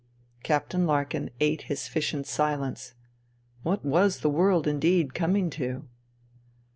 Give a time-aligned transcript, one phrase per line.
[0.41, 2.95] Captain Larkin ate his fish in silence.
[3.61, 5.87] What was the world indeed coming to